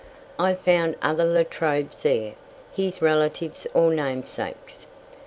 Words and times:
I 0.39 0.55
found 0.55 0.95
other 1.03 1.23
La 1.25 1.43
Trobes 1.43 2.01
there, 2.01 2.33
his 2.73 3.03
relatives 3.03 3.67
or 3.75 3.93
namesakes. 3.93 4.87